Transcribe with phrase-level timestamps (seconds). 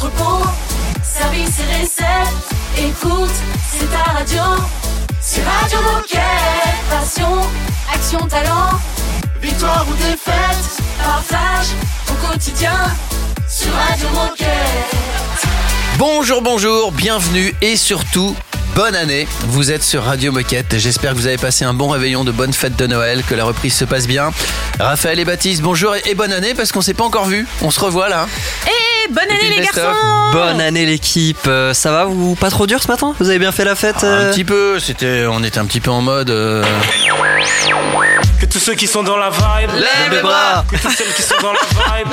[0.00, 0.46] entrepôt,
[1.02, 2.48] service et recettes.
[2.78, 3.30] Écoute,
[3.70, 4.42] c'est ta radio.
[5.20, 6.20] C'est Radio Moquette.
[6.88, 7.40] Passion,
[7.92, 8.80] action, talent.
[9.42, 11.66] Victoire ou défaite, partage
[12.08, 12.76] au quotidien
[13.46, 14.48] sur Radio Moquette.
[15.98, 18.34] Bonjour, bonjour, bienvenue et surtout
[18.74, 19.28] bonne année.
[19.48, 20.78] Vous êtes sur Radio Moquette.
[20.78, 23.44] J'espère que vous avez passé un bon réveillon de bonne fête de Noël, que la
[23.44, 24.30] reprise se passe bien.
[24.78, 27.46] Raphaël et Baptiste, bonjour et bonne année parce qu'on s'est pas encore vu.
[27.60, 28.26] On se revoit là.
[28.66, 29.80] Et bonne année les garçons.
[30.32, 33.14] Bonne année l'équipe, Euh, ça va vous Pas trop dur ce matin?
[33.18, 35.80] Vous avez bien fait la fête Un euh petit peu, c'était, on était un petit
[35.80, 36.30] peu en mode.
[36.30, 36.62] euh,
[38.40, 40.64] Que tous ceux qui sont dans la vibe, Lève les bras.
[40.70, 42.08] Que tous celles qui sont dans la vibe.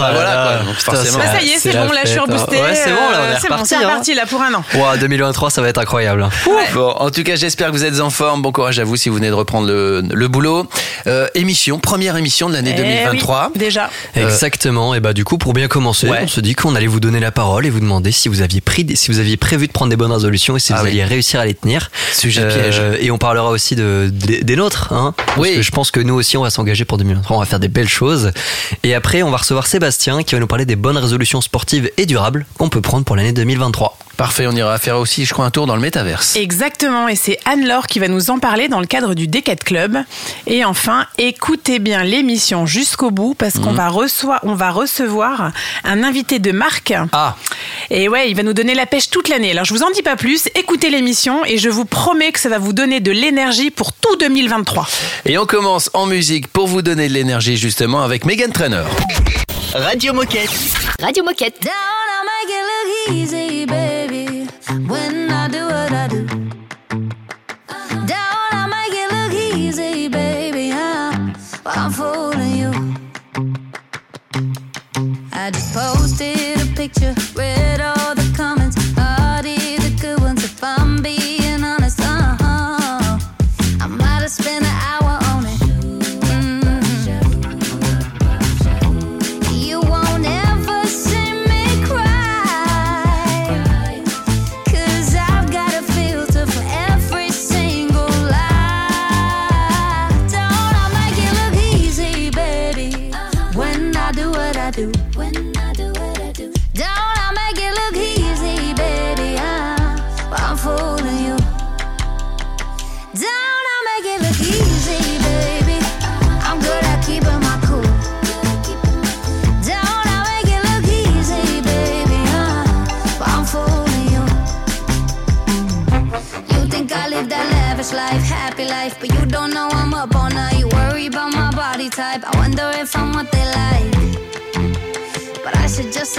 [0.00, 0.74] Ah voilà, là quoi.
[0.74, 1.18] putain, forcément.
[1.18, 2.56] Bah, ça y est, c'est bon, là je suis reboostée.
[2.60, 3.80] Ouais, c'est bon là, on euh, est c'est bon, c'est hein.
[3.84, 4.64] reparti là pour un an.
[4.74, 6.22] Ouah, 2023, ça va être incroyable.
[6.22, 6.30] hein.
[6.46, 6.66] Ouais.
[6.74, 8.42] Bon, en tout cas, j'espère que vous êtes en forme.
[8.42, 10.66] Bon courage à vous si vous venez de reprendre le, le boulot.
[11.06, 13.50] Euh, émission, première émission de l'année Eh 2023.
[13.54, 13.90] oui, déjà.
[14.14, 14.94] Exactement.
[14.94, 16.20] Et bah du coup, pour bien commencer, Ouais.
[16.22, 18.60] on se dit qu'on allait vous donner la parole et vous demander si vous aviez
[18.60, 20.84] pris, des- si vous aviez prévu de prendre des bonnes résolutions et si Ah vous
[20.84, 20.90] oui.
[20.90, 21.90] alliez réussir à les tenir.
[22.12, 22.82] Sujet Euh, piège.
[23.00, 24.92] Et on parlera aussi de, des, des nôtres.
[24.92, 25.56] Hein, parce Oui.
[25.56, 27.36] que je pense que nous aussi, on va s'engager pour 2023.
[27.36, 28.32] On va faire des belles choses.
[28.82, 32.06] Et après, on va recevoir Sébastien qui va nous parler des bonnes résolutions sportives et
[32.06, 33.98] durables qu'on peut prendre pour l'année 2023.
[34.16, 36.34] Parfait, on ira faire aussi, je crois, un tour dans le métaverse.
[36.34, 39.98] Exactement, et c'est Anne-Laure qui va nous en parler dans le cadre du Decade Club.
[40.48, 43.62] Et enfin, écoutez bien l'émission jusqu'au bout parce Mhm.
[43.64, 45.52] qu'on va, reçoit- on va recevoir
[45.84, 46.94] un invité de marque.
[47.12, 47.36] Ah,
[47.90, 49.52] Et ouais, il va nous donner la pêche toute l'année.
[49.52, 52.48] Alors je vous en dis pas plus, écoutez l'émission et je vous promets que ça
[52.48, 54.88] va vous donner de l'énergie pour tout 2023.
[55.26, 58.82] et on commence en musique pour vous donner de l'énergie justement avec Megan Trainer.
[59.74, 60.50] Radio Moquette.
[61.00, 61.60] Radio Moquette.
[61.60, 63.47] Down, I make it look easy,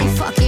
[0.00, 0.39] I should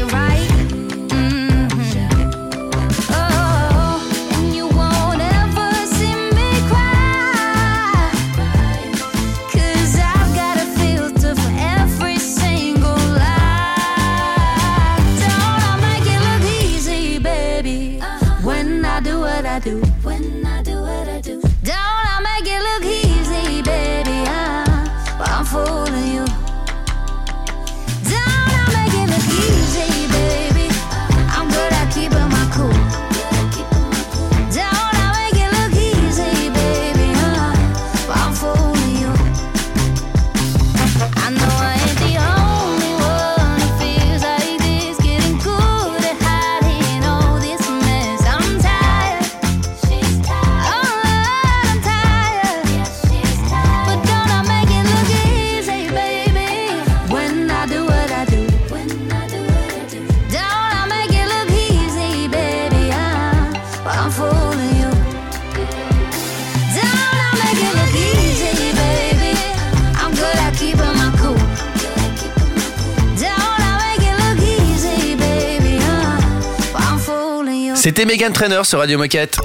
[77.95, 79.37] C'était Megan Trainer sur Radio Moquette.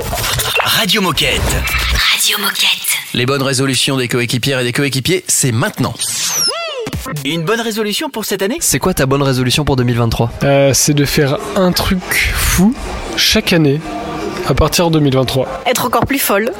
[0.63, 1.41] Radio Moquette.
[2.13, 2.95] Radio Moquette.
[3.13, 5.93] Les bonnes résolutions des coéquipières et des coéquipiers, c'est maintenant.
[7.25, 8.55] Une bonne résolution pour cette année?
[8.61, 11.99] C'est quoi ta bonne résolution pour 2023 Euh, c'est de faire un truc
[12.37, 12.73] fou
[13.17, 13.81] chaque année
[14.47, 15.63] à partir de 2023.
[15.65, 16.53] Être encore plus folle.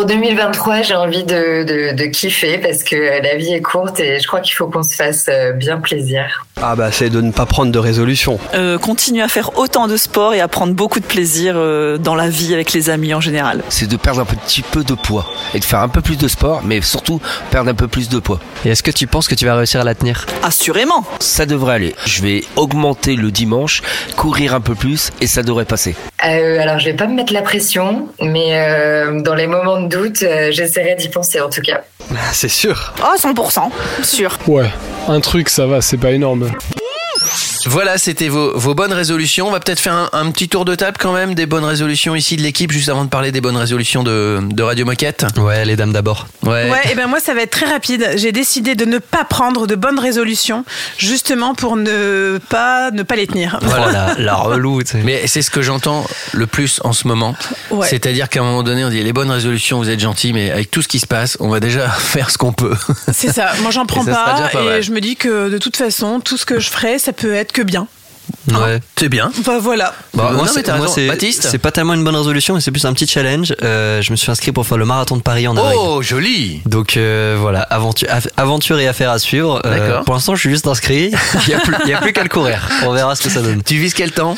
[0.00, 4.18] Pour 2023, j'ai envie de, de, de kiffer parce que la vie est courte et
[4.18, 6.46] je crois qu'il faut qu'on se fasse euh, bien plaisir.
[6.62, 8.38] Ah bah c'est de ne pas prendre de résolution.
[8.54, 12.14] Euh, continuer à faire autant de sport et à prendre beaucoup de plaisir euh, dans
[12.14, 13.62] la vie avec les amis en général.
[13.68, 16.28] C'est de perdre un petit peu de poids et de faire un peu plus de
[16.28, 17.20] sport, mais surtout
[17.50, 18.40] perdre un peu plus de poids.
[18.64, 20.24] Et est-ce que tu penses que tu vas réussir à la tenir?
[20.42, 21.04] Assurément.
[21.18, 21.94] Ça devrait aller.
[22.06, 23.82] Je vais augmenter le dimanche,
[24.16, 25.94] courir un peu plus et ça devrait passer.
[26.26, 29.89] Euh, alors, je vais pas me mettre la pression, mais euh, dans les moments de
[29.90, 31.82] doute, euh, j'essaierai d'y penser en tout cas.
[32.32, 32.94] C'est sûr.
[33.02, 33.70] Oh, 100%,
[34.02, 34.38] sûr.
[34.46, 34.70] Ouais,
[35.08, 36.50] un truc, ça va, c'est pas énorme.
[37.70, 39.46] Voilà, c'était vos, vos bonnes résolutions.
[39.46, 42.16] On va peut-être faire un, un petit tour de table quand même des bonnes résolutions
[42.16, 45.24] ici de l'équipe, juste avant de parler des bonnes résolutions de, de Radio Moquette.
[45.36, 46.26] Ouais, les dames d'abord.
[46.42, 46.68] Ouais.
[46.68, 48.10] Ouais, et ben moi ça va être très rapide.
[48.16, 50.64] J'ai décidé de ne pas prendre de bonnes résolutions,
[50.98, 53.60] justement pour ne pas ne pas les tenir.
[53.62, 54.80] Voilà, la, la relou.
[55.04, 57.36] Mais c'est ce que j'entends le plus en ce moment.
[57.70, 57.86] Ouais.
[57.88, 60.72] C'est-à-dire qu'à un moment donné, on dit les bonnes résolutions, vous êtes gentils, mais avec
[60.72, 62.74] tout ce qui se passe, on va déjà faire ce qu'on peut.
[63.12, 63.52] C'est ça.
[63.62, 64.82] Moi j'en prends Et pas, pas et mal.
[64.82, 67.52] je me dis que de toute façon, tout ce que je ferai, ça peut être
[67.52, 67.86] que bien.
[68.52, 68.78] Ouais.
[68.96, 69.32] C'est bien.
[69.44, 69.92] Bah voilà.
[70.14, 72.70] Bah, moi, c'est- t'as moi, c'est Baptiste c'est pas tellement une bonne résolution, mais c'est
[72.70, 73.54] plus un petit challenge.
[73.62, 75.76] Euh, je me suis inscrit pour faire le marathon de Paris en avril.
[75.76, 79.60] Oh, joli Donc euh, voilà, aventure, et affaire à suivre.
[79.66, 80.04] Euh, D'accord.
[80.04, 81.10] pour l'instant, je suis juste inscrit.
[81.46, 81.54] Il n'y
[81.94, 82.68] a plus, qu'à le courir.
[82.84, 83.62] On verra ce que ça donne.
[83.64, 84.36] Tu vises quel temps?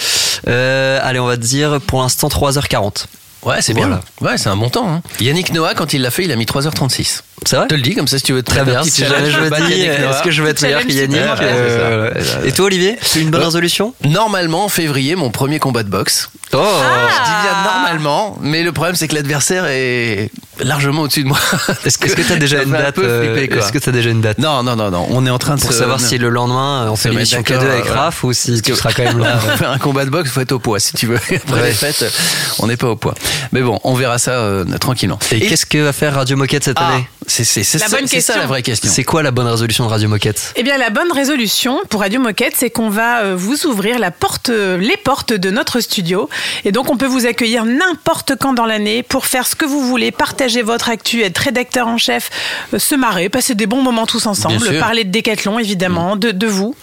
[0.48, 3.06] Euh, allez, on va dire pour l'instant 3h40.
[3.42, 4.00] Ouais, c'est Voilà.
[4.20, 4.28] bien.
[4.30, 4.88] Ouais, c'est un bon temps.
[4.88, 5.02] hein.
[5.20, 7.22] Yannick Noah, quand il l'a fait, il a mis 3h36.
[7.44, 8.82] C'est vrai Je te le dis, comme ça, si tu veux te Très bien.
[8.84, 12.10] Si jamais je me dis, est-ce que je vais être meilleur que Yannick Euh.
[12.44, 15.88] Et toi, Olivier C'est une bonne Euh, résolution Normalement, en février, mon premier combat de
[15.88, 16.30] boxe.
[16.54, 20.30] Oh Je dis bien normalement, mais le problème, c'est que l'adversaire est
[20.62, 21.38] largement au-dessus de moi.
[21.86, 23.36] Est-ce que tu as déjà une fait un date euh.
[23.36, 25.06] Est-ce que tu as déjà une date Non, non, non, non.
[25.10, 27.38] On est en train de Pour se- savoir si le lendemain on se fait l'émission
[27.40, 27.86] d'accord, K2 avec.
[27.86, 29.36] Raph ou si tu seras quand même là.
[29.38, 31.16] Pour faire un combat de boxe, faut être au poids si tu veux.
[31.16, 32.04] Après les fêtes,
[32.58, 33.14] on n'est pas au poids.
[33.52, 35.18] Mais bon, on verra ça euh, tranquillement.
[35.32, 37.08] Et, qu'est-ce que va faire Radio Moquette cette Ah, année?
[37.44, 38.90] C'est ça, ça la vraie question.
[38.92, 40.52] C'est quoi la bonne résolution de Radio Moquette?
[40.56, 44.10] Eh bien, la bonne résolution pour Radio Moquette, c'est qu'on va euh, vous ouvrir la
[44.10, 46.28] porte, euh, les portes de notre studio.
[46.64, 49.80] Et donc, on peut vous accueillir n'importe quand dans l'année pour faire ce que vous
[49.86, 52.30] voulez, partager votre actu, être rédacteur en chef,
[52.74, 56.46] euh, se marrer, passer des bons moments tous ensemble, parler de décathlon, évidemment, de, de
[56.46, 56.74] vous.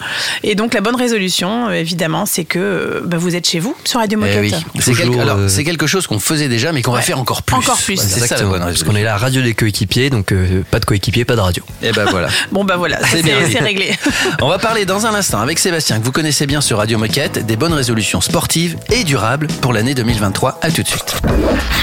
[0.42, 4.18] Et donc, la bonne résolution, évidemment, c'est que bah, vous êtes chez vous sur Radio
[4.22, 4.40] Eh Moquette.
[4.74, 4.80] oui.
[4.80, 7.42] C'est quelque, alors, euh, c'est quelque chose qu'on faisait déjà, mais qu'on va faire encore
[7.42, 7.56] plus.
[7.56, 7.94] Encore plus.
[7.94, 8.92] Voilà, c'est ça la Exactement, bonne Parce résolution.
[8.92, 11.62] qu'on est la radio des coéquipiers, donc euh, pas de coéquipiers, pas de radio.
[11.82, 12.28] Et ben voilà.
[12.52, 13.36] Bon, bah voilà, C'est c'est bien.
[13.50, 13.92] c'est réglé.
[14.42, 17.44] On va parler dans un instant avec Sébastien, que vous connaissez bien sur Radio Moquette,
[17.46, 20.58] des bonnes résolutions sportives et durables pour l'année 2023.
[20.62, 21.16] À tout de suite.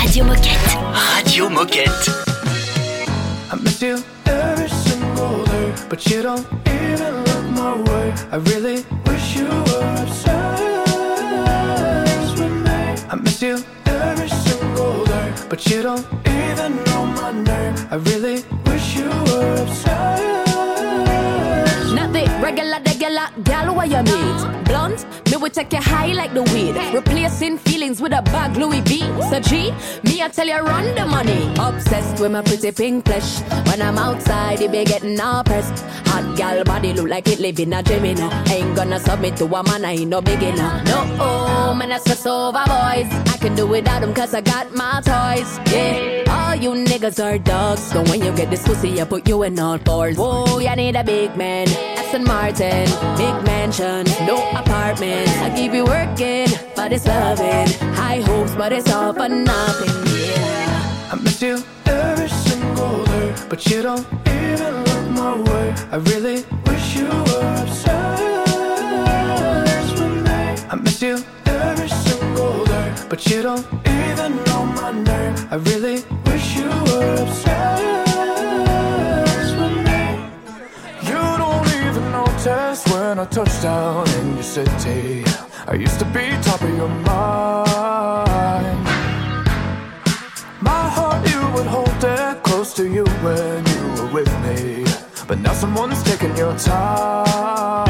[0.02, 0.78] Radio Moquette.
[1.16, 2.12] Radio Moquette.
[3.52, 3.96] I miss you
[4.26, 8.14] every single day, but you don't even look my way.
[8.32, 10.04] I really wish you were
[10.98, 12.96] obsessed with me.
[13.10, 13.56] I miss you
[13.86, 16.97] every single day, but you don't even know
[17.34, 17.76] name.
[17.92, 20.24] I really wish you were obsessed.
[21.94, 24.66] Not the regular, regular gal what you meet.
[24.66, 26.76] Blunt, me will take you high like the weed.
[26.94, 29.00] Replacing feelings with a bag Louis V.
[29.30, 29.72] So G,
[30.04, 31.54] me I tell you run the money.
[31.60, 33.40] Obsessed with my pretty pink flesh.
[33.68, 35.84] When I'm outside, it be getting all pressed.
[36.08, 38.28] Hot gal body look like it live in a Gemini.
[38.52, 40.84] Ain't gonna submit to a man, I ain't no beginner.
[40.86, 43.10] No, oh, man, I stress over boys.
[43.34, 45.52] I can do without them cause I got my toys.
[45.72, 47.82] Yeah, all you niggas are dogs.
[47.82, 50.18] So when you get this pussy, I put you in all fours.
[50.18, 51.68] Whoa, you need a big man.
[51.98, 52.86] Aston Martin,
[53.16, 55.30] big mansion, no apartment.
[55.46, 57.68] I keep you working, but it's loving.
[57.96, 59.96] High hopes, but it's all for nothing.
[60.20, 61.14] Yeah.
[61.14, 65.76] I miss you every single day, but you don't even look my way.
[65.96, 68.28] I really wish you were obsessed.
[70.70, 71.24] I miss you
[73.10, 75.36] but you don't even know my name.
[75.50, 78.08] I really wish you were obsessed
[79.60, 80.04] with me.
[81.10, 85.24] You don't even notice when I touch down in your city.
[85.68, 88.84] I used to be top of your mind.
[90.62, 94.86] My heart, you would hold it close to you when you were with me.
[95.28, 97.87] But now someone's taking your time.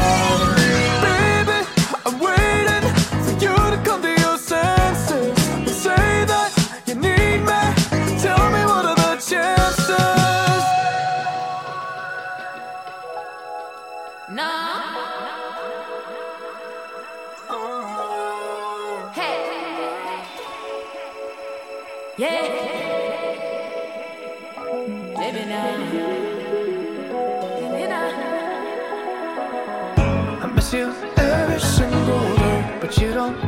[22.18, 22.58] Yeah.
[30.40, 33.47] I miss you every single day, but you don't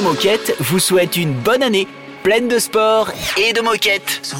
[0.00, 1.86] Moquette vous souhaite une bonne année,
[2.22, 4.20] pleine de sport et de moquettes.
[4.22, 4.36] So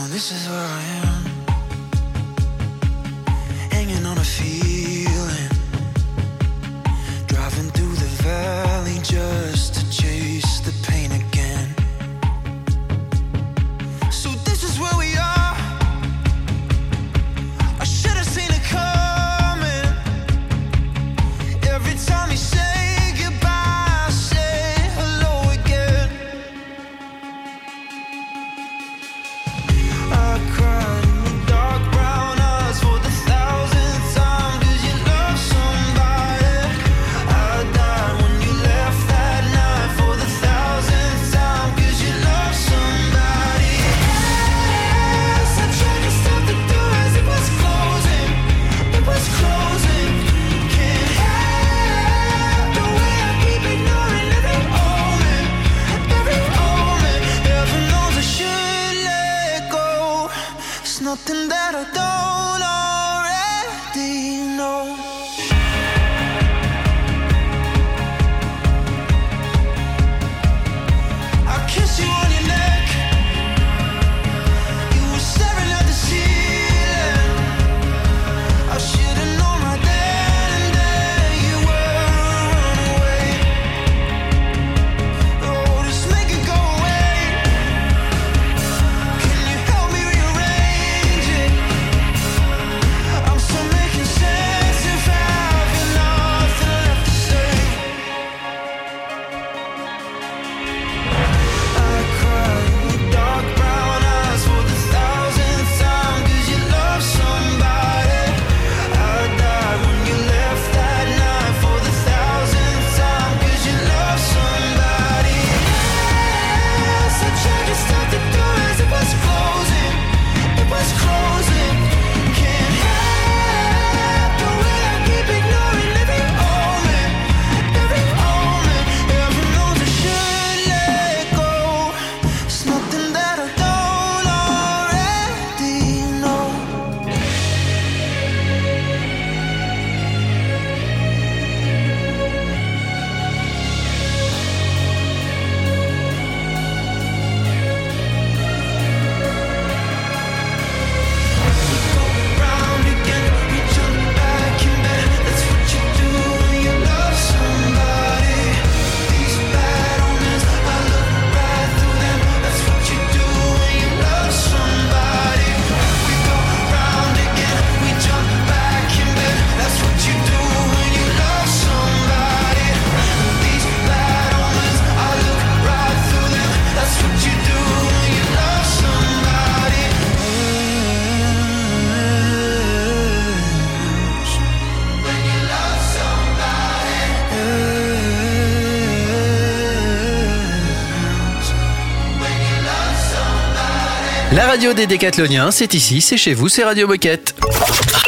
[194.54, 197.34] radio des décathloniens, c'est ici, c'est chez vous, c'est Radio Moquette.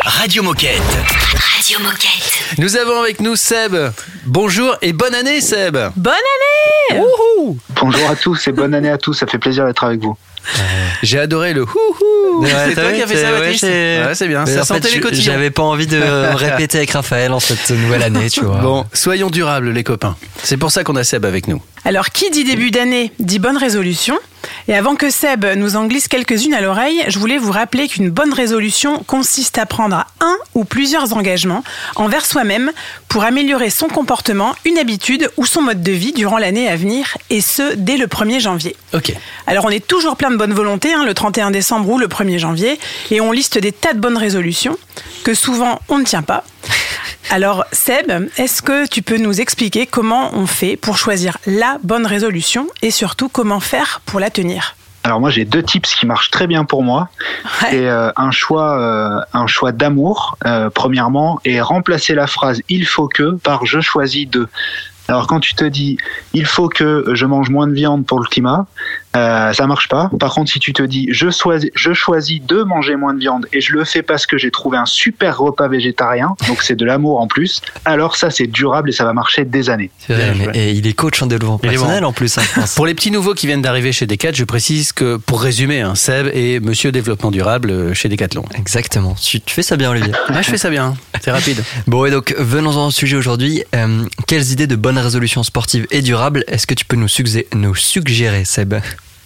[0.05, 0.81] Radio Moquette.
[1.57, 2.59] Radio Moquette.
[2.59, 3.75] Nous avons avec nous Seb.
[4.27, 5.77] Bonjour et bonne année Seb.
[5.97, 7.03] Bonne année
[7.83, 10.17] Bonjour à tous et bonne année à tous, ça fait plaisir d'être avec vous.
[11.03, 12.43] J'ai adoré le houhou.
[12.43, 14.45] Ouais, c'est toi qui as fait c'est- ça, ouais, Baptiste c'est- Ouais, c'est bien.
[14.45, 15.23] Mais Ça fait, sentait les je- cotillons.
[15.33, 18.57] J'avais pas envie de me répéter avec Raphaël en cette nouvelle année, tu vois.
[18.59, 20.17] Bon, soyons durables les copains.
[20.43, 21.63] C'est pour ça qu'on a Seb avec nous.
[21.85, 24.19] Alors, qui dit début d'année dit bonne résolution.
[24.69, 28.11] Et avant que Seb nous en glisse quelques-unes à l'oreille, je voulais vous rappeler qu'une
[28.11, 31.65] bonne résolution consiste à prendre un ou plusieurs engagements
[31.97, 32.71] envers soi-même
[33.09, 37.17] pour améliorer son comportement, une habitude ou son mode de vie durant l'année à venir,
[37.31, 38.77] et ce, dès le 1er janvier.
[38.95, 39.13] Ok.
[39.47, 42.39] Alors on est toujours plein de bonne volonté, hein, le 31 décembre ou le 1er
[42.39, 42.79] janvier,
[43.11, 44.77] et on liste des tas de bonnes résolutions
[45.25, 46.45] que souvent on ne tient pas.
[47.31, 52.07] Alors Seb, est-ce que tu peux nous expliquer comment on fait pour choisir la bonne
[52.07, 54.77] résolution et surtout comment faire pour la tenir?
[55.07, 57.09] Alors moi j'ai deux tips qui marchent très bien pour moi.
[57.61, 62.87] C'est euh, un choix, euh, un choix d'amour euh, premièrement et remplacer la phrase il
[62.87, 64.49] faut que par je choisis de.
[65.09, 65.99] Alors quand tu te dis
[66.35, 68.67] il faut que je mange moins de viande pour le climat,
[69.17, 70.11] euh, ça marche pas.
[70.19, 73.47] Par contre si tu te dis je choisis, je choisis de manger moins de viande
[73.53, 76.85] et je le fais parce que j'ai trouvé un super repas végétarien, donc c'est de
[76.85, 79.91] l'amour en plus, alors ça c'est durable et ça va marcher des années.
[79.99, 82.09] C'est vrai, mais- et il est coach en développement Il est personnel bon.
[82.09, 82.37] en plus.
[82.39, 82.43] hein.
[82.75, 85.95] Pour les petits nouveaux qui viennent d'arriver chez Decat, je précise que, pour résumer, hein,
[85.95, 88.45] Seb est monsieur développement durable euh, chez Decathlon.
[88.57, 89.15] Exactement.
[89.21, 90.13] Tu, tu fais ça bien, Olivier.
[90.31, 90.95] Ouais, je fais ça bien.
[91.21, 91.63] C'est rapide.
[91.87, 93.63] Bon, et donc, venons-en au sujet aujourd'hui.
[93.75, 96.43] Euh, quelles idées de bonnes bonnes résolutions sportives et durables.
[96.49, 98.75] Est-ce que tu peux nous, suggé- nous suggérer, Seb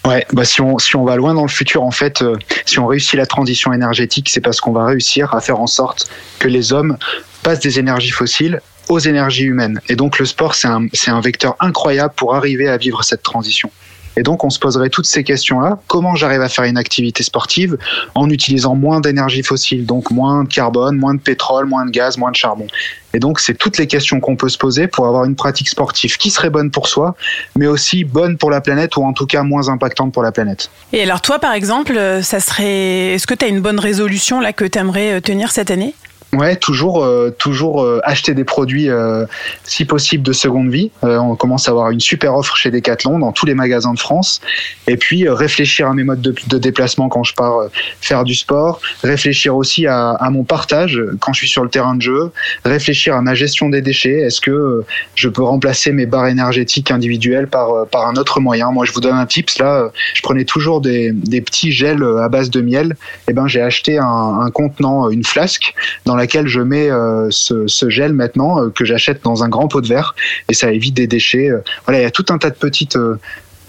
[0.04, 2.36] Ouais, bah si on si on va loin dans le futur, en fait, euh,
[2.66, 6.10] si on réussit la transition énergétique, c'est parce qu'on va réussir à faire en sorte
[6.40, 6.96] que les hommes
[7.42, 9.80] passent des énergies fossiles aux énergies humaines.
[9.88, 13.22] Et donc le sport, c'est un c'est un vecteur incroyable pour arriver à vivre cette
[13.22, 13.70] transition.
[14.16, 15.78] Et donc on se poserait toutes ces questions-là.
[15.86, 17.78] Comment j'arrive à faire une activité sportive
[18.14, 22.18] en utilisant moins d'énergie fossile, donc moins de carbone, moins de pétrole, moins de gaz,
[22.18, 22.66] moins de charbon?
[23.14, 26.16] Et donc c'est toutes les questions qu'on peut se poser pour avoir une pratique sportive
[26.16, 27.14] qui serait bonne pour soi,
[27.56, 30.70] mais aussi bonne pour la planète ou en tout cas moins impactante pour la planète.
[30.92, 33.14] Et alors toi, par exemple, euh, ça serait.
[33.14, 35.94] Est-ce que tu as une bonne résolution là que tu aimerais tenir cette année?
[36.32, 39.26] Ouais, toujours, euh, toujours euh, acheter des produits, euh,
[39.64, 40.92] si possible, de seconde vie.
[41.02, 43.98] Euh, on commence à avoir une super offre chez Decathlon dans tous les magasins de
[43.98, 44.40] France.
[44.86, 47.68] Et puis euh, réfléchir à mes modes de, de déplacement quand je pars euh,
[48.00, 48.80] faire du sport.
[49.02, 52.30] Réfléchir aussi à, à mon partage quand je suis sur le terrain de jeu.
[52.64, 54.20] Réfléchir à ma gestion des déchets.
[54.20, 54.84] Est-ce que
[55.16, 58.70] je peux remplacer mes barres énergétiques individuelles par, par un autre moyen?
[58.70, 59.58] Moi, je vous donne un tips.
[59.58, 62.94] Là, je prenais toujours des, des petits gels à base de miel.
[63.28, 67.66] Et ben, j'ai acheté un, un contenant, une flasque dans laquelle je mets euh, ce,
[67.66, 70.14] ce gel maintenant euh, que j'achète dans un grand pot de verre
[70.48, 71.50] et ça évite des déchets.
[71.50, 72.98] Euh, Voilà, il y a tout un tas de petites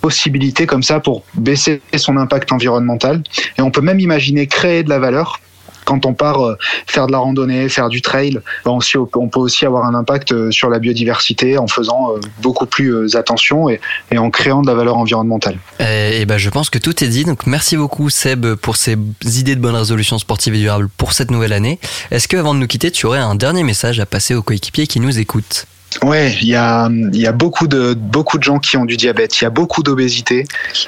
[0.02, 3.24] possibilités comme ça pour baisser son impact environnemental
[3.58, 5.40] et on peut même imaginer créer de la valeur.
[5.86, 6.58] Quand on part euh,
[6.88, 8.78] faire de la randonnée, faire du trail, ben
[9.16, 13.16] on peut aussi avoir un impact euh, sur la biodiversité en faisant euh, beaucoup plus
[13.16, 13.80] attention et,
[14.16, 15.58] en créant de la valeur environnementale.
[15.80, 17.24] Et, ben, je pense que tout est dit.
[17.24, 21.32] Donc, merci beaucoup, Seb, pour ces idées de bonnes résolutions sportives et durables pour cette
[21.32, 21.80] nouvelle année.
[22.12, 24.88] Est-ce que, avant de nous quitter, tu aurais un dernier message à passer aux coéquipiers
[24.88, 25.66] qui nous écoutent?
[26.04, 29.40] Ouais, il y a, y a beaucoup de beaucoup de gens qui ont du diabète,
[29.40, 30.46] il y a beaucoup d'obésité.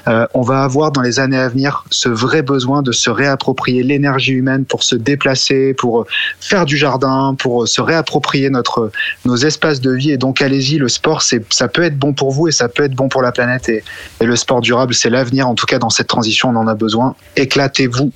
[0.07, 3.83] Euh, on va avoir dans les années à venir ce vrai besoin de se réapproprier
[3.83, 6.05] l'énergie humaine pour se déplacer, pour
[6.39, 8.91] faire du jardin, pour se réapproprier notre
[9.25, 10.11] nos espaces de vie.
[10.11, 12.95] Et donc allez-y, le sport, ça peut être bon pour vous et ça peut être
[12.95, 13.67] bon pour la planète.
[13.67, 13.83] Et,
[14.21, 15.47] et le sport durable, c'est l'avenir.
[15.47, 17.15] En tout cas, dans cette transition, on en a besoin.
[17.35, 18.11] Éclatez-vous.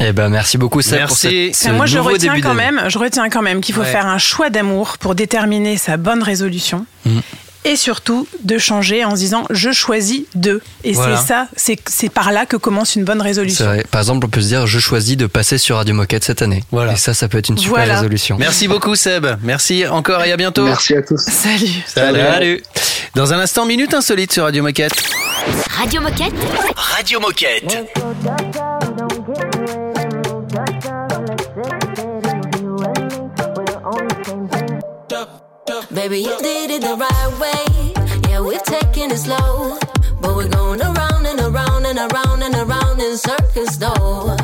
[0.00, 2.82] Eh ben, merci beaucoup, Seb, pour cette- ce Ben, moi, je retiens début quand même,
[2.88, 3.86] je retiens quand même qu'il faut Ouais.
[3.92, 6.86] faire un choix d'amour pour déterminer sa bonne résolution.
[7.04, 7.18] Mm.
[7.66, 10.62] Et surtout de changer en se disant je choisis de.
[10.82, 11.18] Et Voilà.
[11.18, 13.66] c'est ça, c'est c'est par là que commence une bonne C'est résolution.
[13.66, 13.84] vrai.
[13.90, 16.64] Par exemple, on peut se dire, je choisis de passer sur Radio Moquette cette année.
[16.72, 16.94] Voilà.
[16.94, 17.96] Et ça, ça peut être une super Voilà.
[17.96, 18.38] résolution.
[18.38, 19.26] Merci beaucoup Seb.
[19.42, 20.64] Merci encore et à bientôt.
[20.64, 21.18] Merci à tous.
[21.20, 21.68] Salut.
[21.86, 22.18] Salut.
[22.20, 22.62] Salut.
[23.14, 24.94] Dans un instant, minute insolite sur Radio Moquette.
[25.78, 26.32] Radio Moquette
[26.76, 27.76] Radio Moquette.
[35.94, 37.94] Baby, you did it the right way.
[38.28, 39.78] Yeah, we've taken it slow.
[40.20, 44.36] But we're going around and around and around and around in circles, though.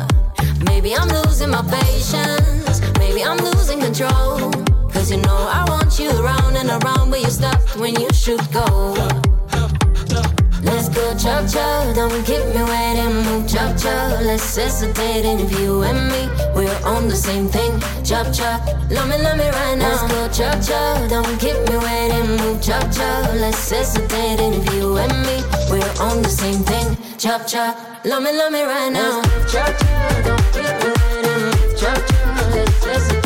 [0.65, 2.81] Maybe I'm losing my patience.
[2.97, 4.51] Maybe I'm losing control.
[4.93, 8.41] Cause you know I want you around and around, but you stopped when you should
[8.53, 9.26] go.
[10.67, 13.23] Let's go chop chop, don't keep me waiting.
[13.23, 15.23] Move chop chop, let's hesitate.
[15.25, 17.79] And if you and me, we're on the same thing.
[18.03, 19.89] Chop chop, love me, love me right now.
[19.89, 22.27] Let's go chop chop, don't keep me waiting.
[22.41, 24.39] Move chop chop, let's hesitate.
[24.39, 25.37] And if you and me,
[25.71, 26.97] we're on the same thing.
[27.17, 27.75] Chop chop,
[28.05, 29.21] love me, love me right now.
[29.47, 31.77] Chop chop, don't keep me waiting.
[31.79, 33.16] Chop chop, let's hesitate.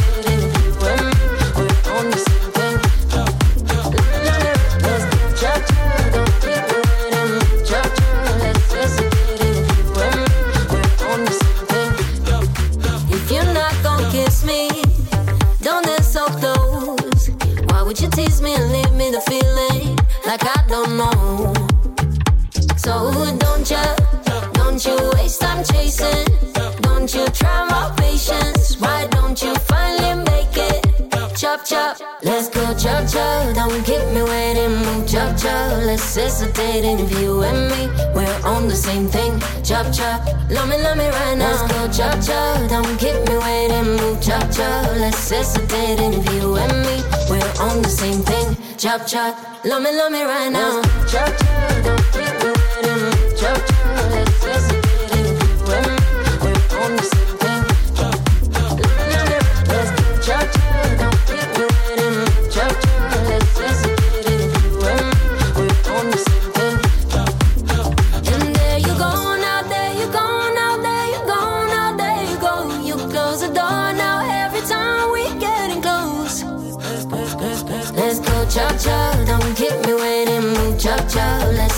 [33.12, 33.56] Chop.
[33.56, 35.84] Don't keep me waiting, move chop chop.
[35.84, 37.82] Let's hesitate and if you and me,
[38.16, 39.40] we're on the same thing.
[39.64, 41.52] Chop chop, love me, love me right now.
[41.52, 42.70] Let's go chop chop.
[42.70, 44.86] Don't keep me waiting, move chop chop.
[44.96, 46.96] Let's hesitate and if you and me,
[47.30, 48.56] we're on the same thing.
[48.78, 50.82] Chop chop, love me, love me right now.
[51.12, 54.31] Chop chop, don't keep me waiting, move chop chop.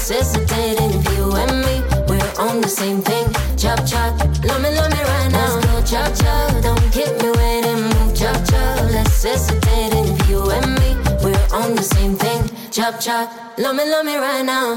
[0.04, 0.10] Chop.
[0.10, 3.26] Let's hesitate and if you and me, we're on the same thing.
[3.58, 5.56] Chop chop, love me, love me right now.
[5.56, 8.92] Let's go chop chop, don't keep me waiting, move chop chop.
[8.92, 12.50] Let's hesitate and if you and me, we're on the same thing.
[12.72, 13.30] chop chop.
[13.58, 14.76] Love me, love me right now.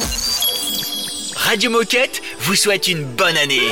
[1.37, 3.69] Radio Moquette vous souhaite une bonne année.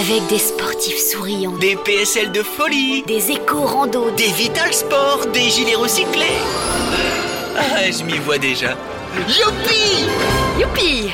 [0.00, 5.74] Avec des sportifs souriants, Des PSL de folie, des éco-randos, des Vital Sport, des gilets
[5.74, 6.38] recyclés.
[7.56, 8.76] Ah, je m'y vois déjà.
[9.16, 10.04] Youpi
[10.60, 11.12] Youpi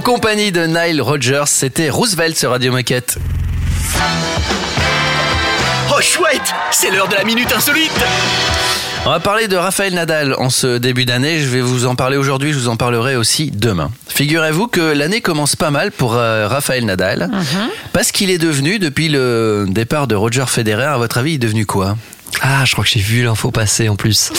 [0.00, 3.18] En compagnie de Nile Rogers, c'était Roosevelt sur Radio Moquette.
[5.90, 7.92] Oh chouette C'est l'heure de la minute insolite
[9.04, 11.40] On va parler de Raphaël Nadal en ce début d'année.
[11.40, 13.90] Je vais vous en parler aujourd'hui, je vous en parlerai aussi demain.
[14.08, 17.30] Figurez-vous que l'année commence pas mal pour euh, Raphaël Nadal,
[17.92, 21.38] parce qu'il est devenu, depuis le départ de Roger Federer, à votre avis, il est
[21.38, 21.98] devenu quoi?
[22.42, 24.30] Ah, je crois que j'ai vu l'info passer en plus.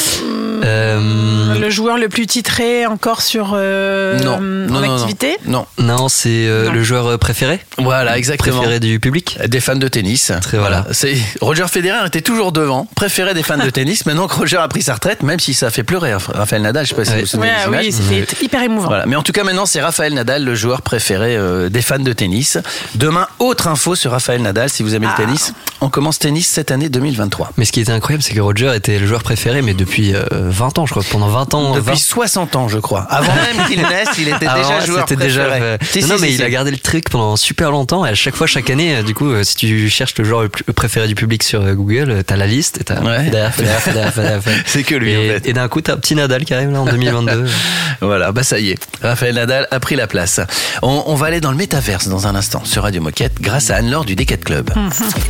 [0.64, 5.66] Euh, Le joueur le plus titré encore sur euh, Non, en non, non, activité Non.
[5.80, 6.74] Non, c'est euh, Non.
[6.74, 8.58] le joueur préféré Voilà, exactement.
[8.58, 10.32] Préféré du public Des fans de tennis.
[10.42, 10.86] Très voilà.
[10.92, 14.06] C'est Roger Federer était toujours devant, préféré des fans de tennis.
[14.06, 16.90] Maintenant que Roger a pris sa retraite, même si ça fait pleurer Raphaël Nadal, je
[16.90, 17.92] sais pas si vous vous souvenez Ouais, des oui,
[18.26, 18.88] c'était hyper émouvant.
[18.88, 19.06] Voilà.
[19.08, 22.14] Mais en tout cas, maintenant, c'est Raphaël Nadal, le joueur préféré euh, des fans de
[22.14, 22.58] tennis.
[22.96, 25.16] Demain, autre info sur Raphaël Nadal, si vous aimez Ah.
[25.18, 25.54] le tennis.
[25.82, 27.52] On commence tennis cette année 2023.
[27.58, 30.14] Mais ce qui qui était incroyable, c'est que Roger était le joueur préféré, mais depuis
[30.14, 31.04] euh, 20 ans, je crois.
[31.12, 31.76] Pendant 20 ans.
[31.76, 33.02] Depuis 20 60 ans, je crois.
[33.10, 35.28] Avant même qu'il naisse, il était Avant, déjà ouais, joueur préféré.
[35.28, 37.72] déjà, euh, Si, non, si, non, mais si, il a gardé le truc pendant super
[37.72, 38.06] longtemps.
[38.06, 40.48] Et à chaque fois, chaque année, euh, du coup, euh, si tu cherches le joueur
[40.76, 44.40] préféré du public sur euh, Google, t'as la liste et t'as Federer.
[44.66, 45.48] C'est que lui, Et, en fait.
[45.50, 47.46] et d'un coup, t'as un petit Nadal qui arrive là en 2022.
[48.04, 50.40] Voilà, bah ça y est, Raphaël Nadal a pris la place.
[50.82, 53.76] On, on va aller dans le métaverse dans un instant sur Radio Moquette grâce à
[53.76, 54.72] Anne-Laure du Decade Club.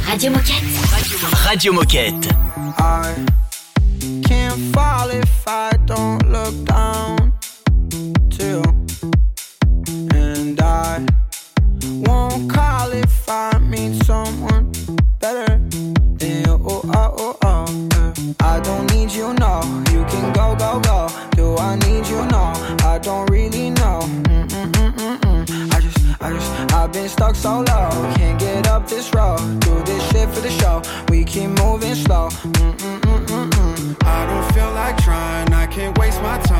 [0.08, 0.64] Radio Moquette.
[1.34, 2.30] Radio Moquette.
[2.78, 3.26] I
[4.24, 7.34] can't fall if I don't look down
[8.30, 8.62] too.
[10.14, 11.06] And I
[12.06, 14.72] won't call if I meet someone
[15.20, 15.60] better
[16.20, 16.60] than you.
[16.66, 18.36] Oh, oh, oh, oh.
[18.40, 19.62] I don't need you, no.
[19.92, 21.08] You can go, go, go.
[21.32, 22.26] Do I need you?
[22.28, 22.54] No.
[22.84, 24.00] I don't really know.
[24.28, 25.71] Mm-mm-mm-mm-mm.
[26.24, 28.14] I've been stuck so low.
[28.16, 29.40] Can't get up this road.
[29.62, 30.82] Do this shit for the show.
[31.10, 32.30] We keep moving slow.
[32.30, 33.96] Mm-mm-mm-mm-mm.
[34.04, 35.52] I don't feel like trying.
[35.54, 36.51] I can't waste my time.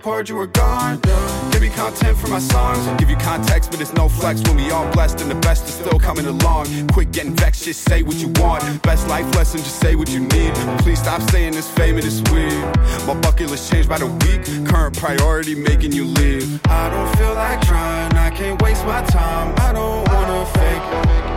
[0.00, 1.00] Poured, you were gone.
[1.50, 2.78] Give me content for my songs.
[2.98, 5.74] Give you context, but it's no flex when we all blessed and the best is
[5.74, 6.66] still coming along.
[6.88, 8.82] Quit getting vexed, just say what you want.
[8.82, 10.54] Best life lesson, just say what you need.
[10.78, 12.60] Please stop saying this fame and this weed.
[13.06, 14.66] My bucket list changed by the week.
[14.66, 16.60] Current priority making you leave.
[16.66, 19.54] I don't feel like trying, I can't waste my time.
[19.58, 21.29] I don't wanna fake.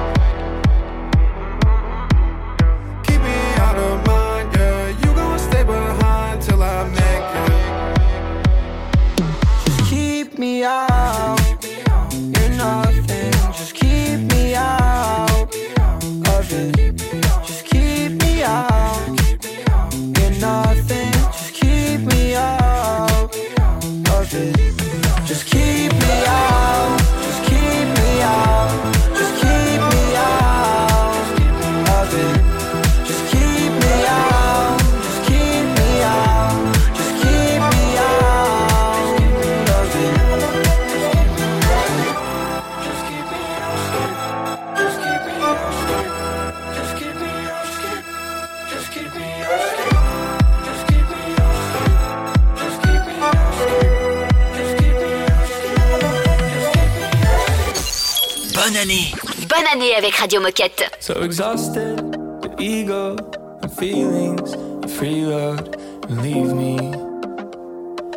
[60.24, 60.90] Radio Moquette.
[61.02, 61.98] So exhausted,
[62.42, 63.18] the ego
[63.62, 65.76] and feelings and freeload
[66.08, 66.78] and leave me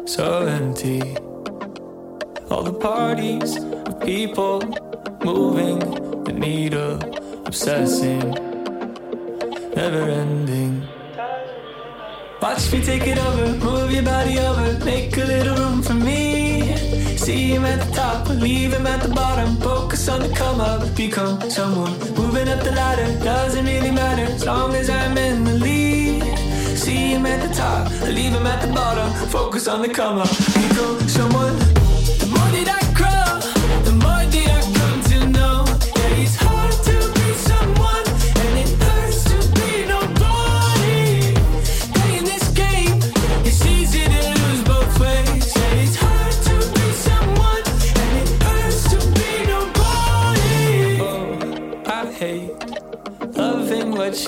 [0.07, 1.01] so empty.
[2.49, 4.63] All the parties of people
[5.25, 5.81] moving
[6.23, 6.95] the needle,
[7.45, 8.21] obsessing,
[9.75, 10.87] never ending.
[12.41, 16.46] Watch me take it over, move your body over, make a little room for me.
[17.27, 19.57] See him at the top, leave him at the bottom.
[19.57, 21.91] Focus on the come up, become someone.
[22.15, 26.23] Moving up the ladder, doesn't really matter as long as I'm in the lead.
[26.79, 29.11] See him at the top, leave him at the bottom.
[29.29, 31.76] Focus on the come up, become someone.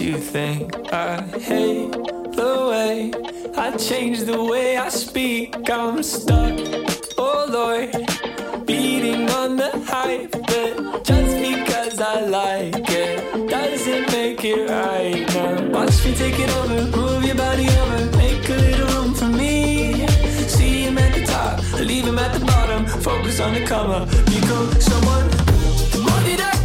[0.00, 0.92] You think.
[0.92, 3.12] I hate the way
[3.56, 5.54] I change the way I speak.
[5.68, 6.54] I'm stuck,
[7.18, 7.90] oh Lord,
[8.66, 10.30] beating on the hype.
[10.32, 15.70] But just because I like it doesn't make it right now.
[15.70, 20.06] Watch me take it over, move your body over, make a little room for me.
[20.48, 22.86] See him at the top, leave him at the bottom.
[22.86, 25.28] Focus on the come up, become someone.
[25.90, 26.57] The more I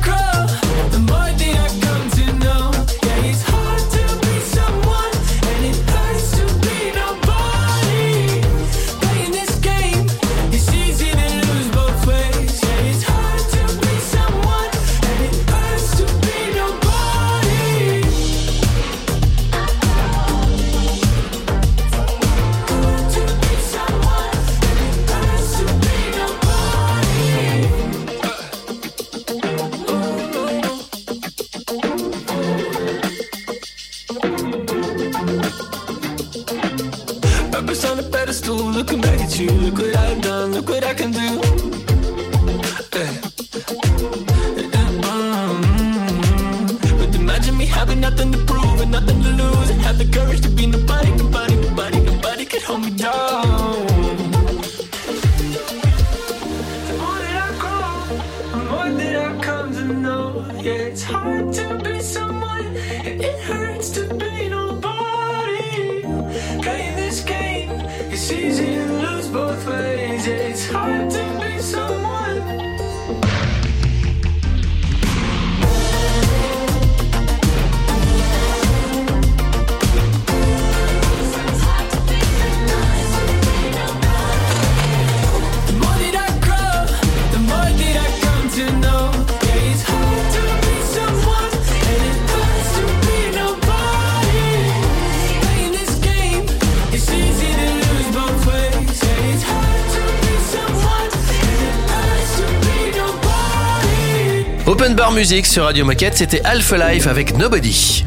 [105.14, 108.04] Music sur Radio Moquette, c'était Alpha Life avec Nobody.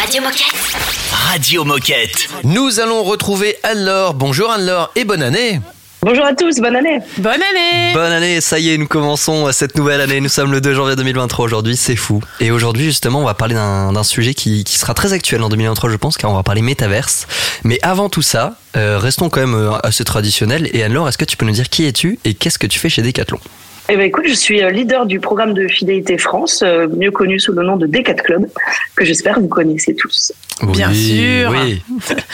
[0.00, 0.54] Radio Moquette.
[1.10, 2.28] Radio Moquette.
[2.44, 4.14] Nous allons retrouver Anne-Laure.
[4.14, 5.60] Bonjour Anne-Laure et bonne année.
[6.00, 6.98] Bonjour à tous, bonne année.
[7.18, 7.92] Bonne année.
[7.92, 10.20] Bonne année, ça y est, nous commençons cette nouvelle année.
[10.20, 12.22] Nous sommes le 2 janvier 2023 aujourd'hui, c'est fou.
[12.40, 15.90] Et aujourd'hui, justement, on va parler d'un sujet qui, qui sera très actuel en 2023,
[15.90, 17.26] je pense, car on va parler métaverse.
[17.64, 20.70] Mais avant tout ça, euh, restons quand même euh, assez traditionnels.
[20.72, 22.88] Et Anne-Laure, est-ce que tu peux nous dire qui es-tu et qu'est-ce que tu fais
[22.88, 23.40] chez Decathlon?
[23.90, 27.38] Eh ben écoute, je suis euh, leader du programme de fidélité France, euh, mieux connu
[27.38, 28.48] sous le nom de D4 Club,
[28.96, 30.32] que j'espère vous connaissez tous.
[30.62, 31.52] Bien sûr.
[31.52, 31.82] Oui.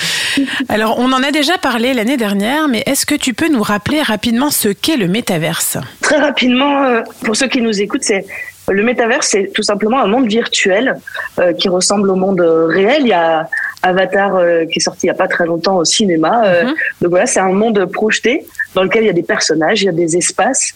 [0.68, 4.00] Alors, on en a déjà parlé l'année dernière, mais est-ce que tu peux nous rappeler
[4.00, 5.76] rapidement ce qu'est le métaverse?
[6.00, 8.24] Très rapidement, euh, pour ceux qui nous écoutent, c'est
[8.70, 10.96] le métaverse, c'est tout simplement un monde virtuel
[11.38, 13.02] euh, qui ressemble au monde euh, réel.
[13.02, 13.48] Il y a
[13.82, 16.44] Avatar euh, qui est sorti il y a pas très longtemps au cinéma.
[16.46, 16.64] Euh,
[17.00, 19.88] Donc voilà, c'est un monde projeté dans lequel il y a des personnages, il y
[19.88, 20.74] a des espaces.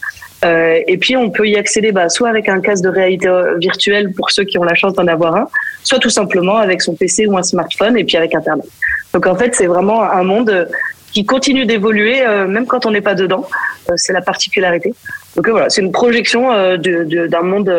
[0.86, 4.30] Et puis on peut y accéder bah, soit avec un casque de réalité virtuelle pour
[4.30, 5.48] ceux qui ont la chance d'en avoir un,
[5.82, 8.66] soit tout simplement avec son PC ou un smartphone et puis avec Internet.
[9.14, 10.68] Donc en fait, c'est vraiment un monde
[11.14, 13.48] qui continue d'évoluer euh, même quand on n'est pas dedans.
[13.88, 14.92] Euh, c'est la particularité.
[15.36, 17.72] Donc euh, voilà, c'est une projection d'un monde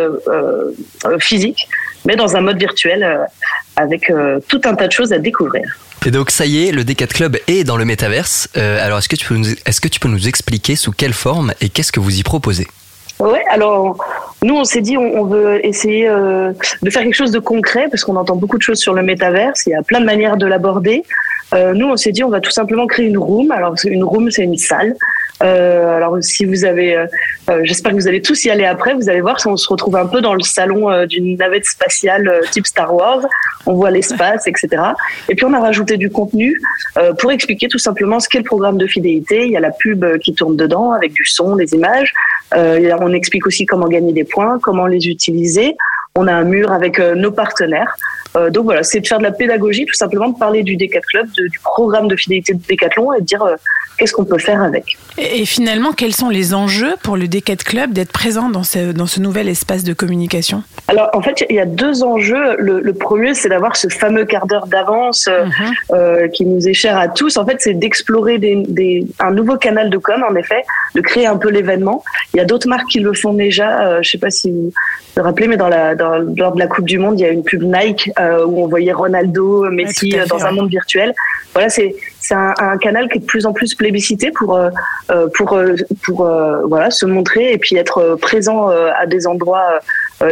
[1.19, 1.67] physique,
[2.05, 3.19] mais dans un mode virtuel
[3.75, 4.11] avec
[4.47, 5.77] tout un tas de choses à découvrir.
[6.05, 8.49] Et donc ça y est, le D4 Club est dans le métaverse.
[8.55, 11.69] Alors est-ce que, tu peux est-ce que tu peux nous expliquer sous quelle forme et
[11.69, 12.67] qu'est-ce que vous y proposez?
[13.19, 13.97] Ouais, alors
[14.43, 16.51] nous on s'est dit on, on veut essayer euh,
[16.81, 19.65] de faire quelque chose de concret parce qu'on entend beaucoup de choses sur le métaverse,
[19.67, 21.03] il y a plein de manières de l'aborder.
[21.53, 23.51] Euh, nous on s'est dit on va tout simplement créer une room.
[23.51, 24.95] Alors une room c'est une salle.
[25.43, 27.07] Euh, alors si vous avez, euh,
[27.49, 28.93] euh, j'espère que vous allez tous y aller après.
[28.93, 32.41] Vous allez voir, on se retrouve un peu dans le salon euh, d'une navette spatiale
[32.51, 33.25] type Star Wars.
[33.65, 34.81] On voit l'espace, etc.
[35.27, 36.61] Et puis on a rajouté du contenu
[37.19, 39.45] pour expliquer tout simplement ce qu'est le programme de fidélité.
[39.45, 42.13] Il y a la pub qui tourne dedans avec du son, des images.
[42.55, 45.75] Euh, on explique aussi comment gagner des points, comment les utiliser.
[46.17, 47.93] On a un mur avec euh, nos partenaires.
[48.37, 51.01] Euh, donc voilà, c'est de faire de la pédagogie, tout simplement de parler du Decathlon,
[51.09, 53.55] Club, de- du programme de fidélité de Decathlon et de dire euh,
[53.97, 54.97] qu'est-ce qu'on peut faire avec.
[55.17, 59.05] Et finalement, quels sont les enjeux pour le D4 Club d'être présent dans ce, dans
[59.07, 60.63] ce nouvel espace de communication?
[60.89, 62.55] Alors en fait, il y a deux enjeux.
[62.59, 65.29] Le, le premier, c'est d'avoir ce fameux quart d'heure d'avance
[65.93, 67.37] euh, qui nous est cher à tous.
[67.37, 70.63] En fait, c'est d'explorer des, des- un nouveau canal de com, en effet,
[70.93, 72.03] de créer un peu l'événement.
[72.33, 73.81] Il y a d'autres marques qui le font déjà.
[73.87, 74.73] Euh, je sais pas si vous
[75.15, 76.04] vous rappelez, mais dans la, dans,
[76.37, 78.67] lors de la Coupe du Monde, il y a une pub Nike euh, où on
[78.67, 81.13] voyait Ronaldo, Messi euh, fait, dans un monde virtuel.
[81.53, 84.69] Voilà, c'est c'est un, un canal qui est de plus en plus plébiscité pour euh,
[85.35, 85.57] pour
[86.03, 89.79] pour euh, voilà se montrer et puis être présent à des endroits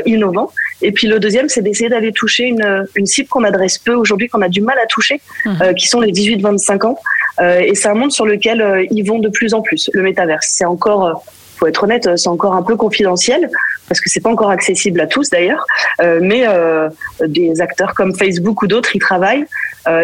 [0.06, 0.52] innovants.
[0.82, 4.28] Et puis le deuxième, c'est d'essayer d'aller toucher une, une cible qu'on adresse peu aujourd'hui,
[4.28, 5.22] qu'on a du mal à toucher,
[5.62, 6.98] euh, qui sont les 18-25 ans.
[7.42, 9.90] Et c'est un monde sur lequel ils vont de plus en plus.
[9.94, 11.24] Le métaverse, c'est encore,
[11.64, 13.50] faut être honnête, euh, c'est encore un peu confidentiel
[13.88, 15.66] parce que c'est pas encore accessible à tous d'ailleurs.
[16.02, 16.90] Euh, mais euh,
[17.26, 19.46] des acteurs comme Facebook ou d'autres y travaillent.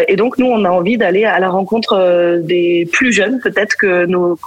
[0.08, 4.04] Et donc nous, on a envie d'aller à la rencontre des plus jeunes, peut-être que
[4.04, 4.38] nos,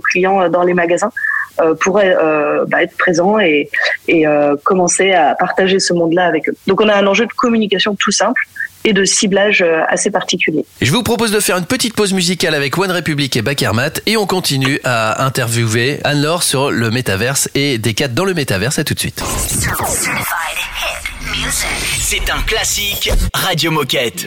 [0.00, 1.12] clients dans les magasins
[1.60, 3.68] euh, pourraient euh, bah, être présents et,
[4.08, 6.54] et euh, commencer à partager ce monde-là avec eux.
[6.66, 8.42] Donc on a un enjeu de communication tout simple
[8.84, 10.64] et de ciblage assez particulier.
[10.80, 14.16] Je vous propose de faire une petite pause musicale avec One Republic et Bakermat et
[14.16, 18.78] on continue à interviewer Anne-Laure sur le métaverse et Decat dans le métaverse.
[18.78, 19.22] À tout de suite.
[21.98, 24.26] C'est un classique Radio Moquette.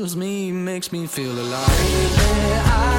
[0.00, 1.68] loves me makes me feel alive.
[1.68, 2.97] Lately, I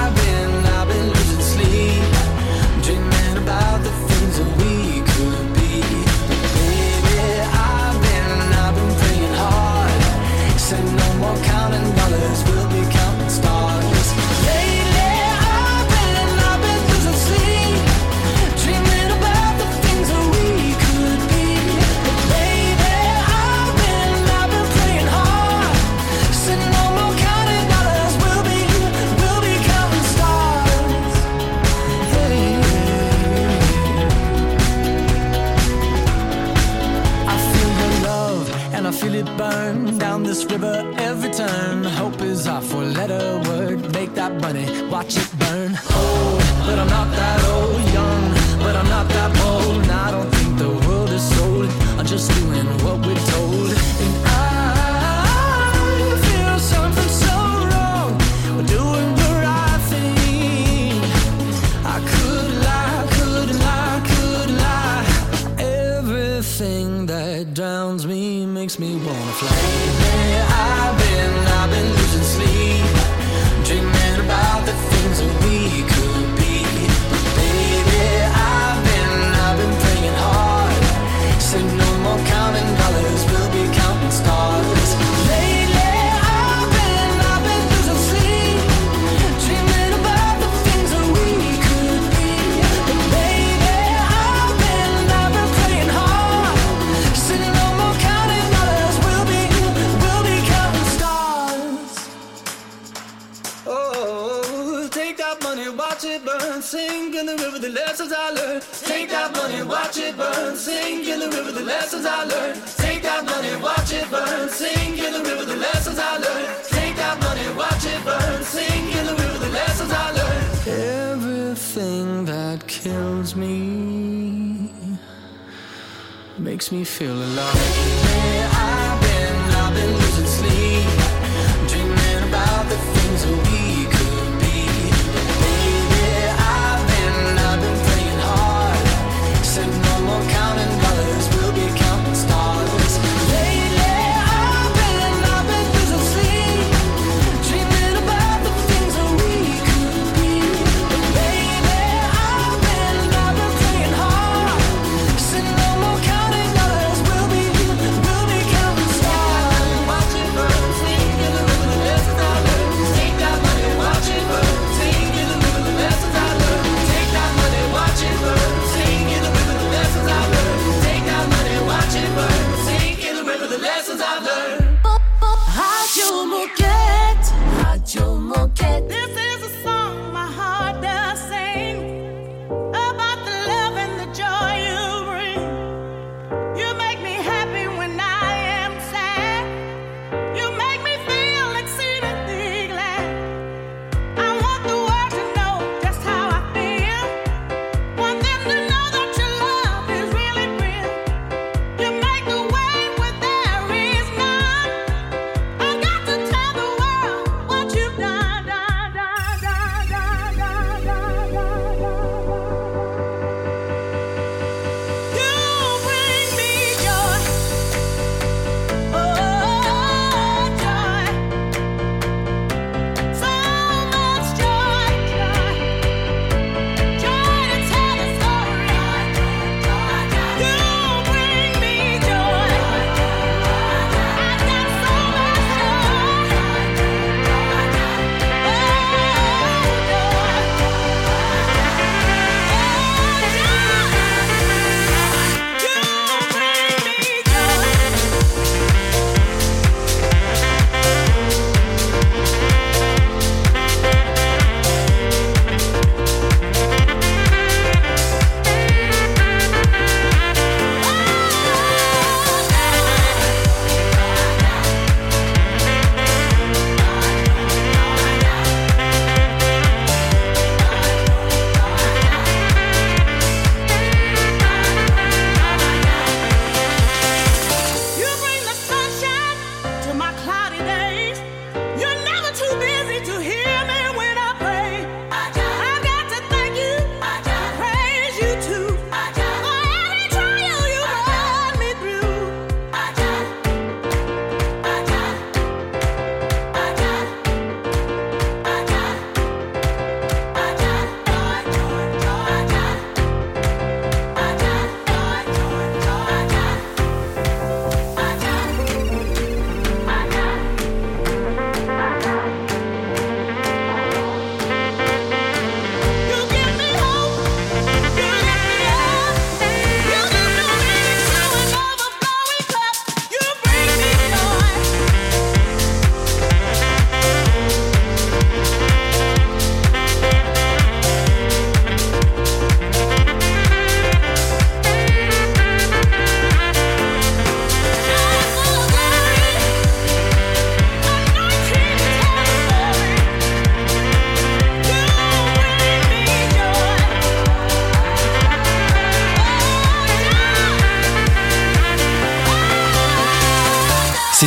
[39.19, 41.83] it burn down this river every turn.
[41.83, 43.91] Hope is our four letter word.
[43.93, 45.77] Make that money, watch it burn.
[45.89, 46.48] Oh.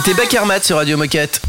[0.04, 1.40] C'était Bakermat sur Radio Moquette.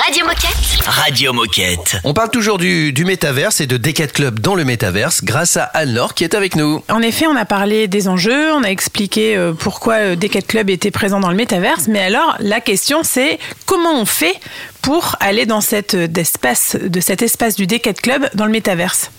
[0.00, 0.86] Radio Moquette.
[0.86, 1.96] Radio Moquette.
[2.04, 5.64] On parle toujours du, du métaverse et de Decat Club dans le métaverse grâce à
[5.64, 6.84] Anne-Laure qui est avec nous.
[6.88, 10.70] En effet, on a parlé des enjeux, on a expliqué euh, pourquoi euh, Decathlon Club
[10.70, 14.38] était présent dans le métaverse, mais alors la question c'est comment on fait
[14.82, 19.10] pour aller dans cette euh, espace, de cet espace du Decathlon Club dans le métaverse?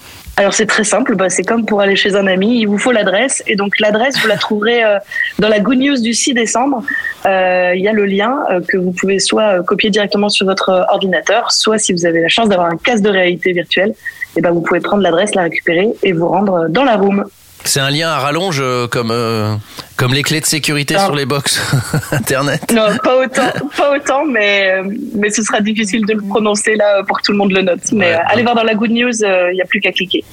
[0.42, 2.92] Alors c'est très simple, bah, c'est comme pour aller chez un ami, il vous faut
[2.92, 4.98] l'adresse et donc l'adresse vous la trouverez euh,
[5.38, 6.82] dans la Good News du 6 décembre.
[7.28, 10.88] Euh, Il y a le lien euh, que vous pouvez soit copier directement sur votre
[10.90, 13.94] ordinateur, soit si vous avez la chance d'avoir un casque de réalité virtuelle,
[14.36, 17.24] et ben vous pouvez prendre l'adresse, la récupérer et vous rendre dans la room.
[17.64, 19.56] C'est un lien à rallonge euh, comme, euh,
[19.96, 21.06] comme les clés de sécurité Ah.
[21.06, 21.62] sur les box
[22.12, 22.72] internet.
[22.74, 24.84] Non, pas autant, pas autant, mais euh,
[25.16, 27.80] mais ce sera difficile de le prononcer là pour que tout le monde le note.
[27.94, 28.20] Mais Ouais.
[28.28, 30.24] allez voir dans la Good News, euh, il n'y a plus qu'à cliquer.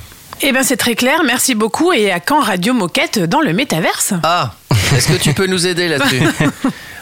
[0.41, 4.15] Eh bien c'est très clair, merci beaucoup et à quand Radio Moquette dans le métaverse?
[4.23, 4.53] Ah,
[4.97, 6.23] est-ce que tu peux nous aider là-dessus?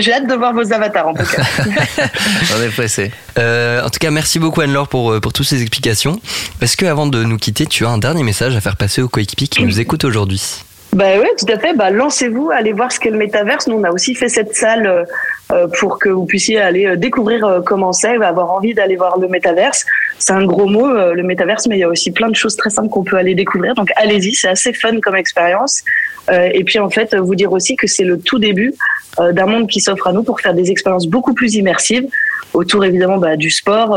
[0.00, 1.42] J'ai hâte de voir vos avatars en tout cas.
[2.56, 3.12] On est pressé.
[3.38, 6.20] Euh, en tout cas, merci beaucoup Anne-Laure pour, euh, pour toutes ces explications.
[6.60, 9.08] Est-ce que avant de nous quitter, tu as un dernier message à faire passer aux
[9.08, 10.64] coéquipiers qui nous écoutent aujourd'hui?
[10.94, 11.74] Bah oui, tout à fait.
[11.74, 13.66] Bah lancez-vous, allez voir ce qu'est le métaverse.
[13.66, 15.04] Nous, on a aussi fait cette salle euh,
[15.52, 19.28] euh, pour que vous puissiez aller euh, découvrir comment c'est, avoir envie d'aller voir le
[19.28, 19.84] métaverse.
[20.18, 22.70] C'est un gros mot, le métaverse, mais il y a aussi plein de choses très
[22.70, 23.74] simples qu'on peut aller découvrir.
[23.74, 25.84] Donc allez-y, c'est assez fun comme expérience.
[26.30, 28.74] Et puis en fait, vous dire aussi que c'est le tout début
[29.18, 32.06] d'un monde qui s'offre à nous pour faire des expériences beaucoup plus immersives
[32.52, 33.96] autour évidemment bah, du sport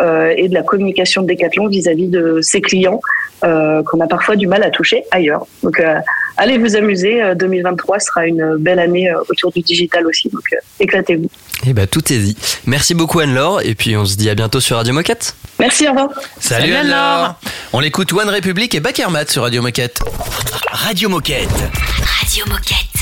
[0.00, 3.00] et de la communication de Decathlon vis-à-vis de ses clients
[3.40, 5.48] qu'on a parfois du mal à toucher ailleurs.
[5.64, 5.82] Donc
[6.36, 7.22] allez vous amuser.
[7.22, 10.28] Euh, 2023 sera une belle année euh, autour du digital aussi.
[10.28, 11.30] Donc euh, éclatez-vous.
[11.66, 12.36] Eh ben, tout est dit.
[12.66, 15.34] Merci beaucoup Anne-Laure et puis on se dit à bientôt sur Radio Moquette.
[15.58, 16.10] Merci, au revoir.
[16.38, 17.34] Salut, Salut, Anne-Laure.
[17.72, 20.00] On écoute One Republic et Bakermat sur Radio Moquette.
[20.70, 21.48] Radio Moquette.
[22.20, 22.95] Radio Moquette.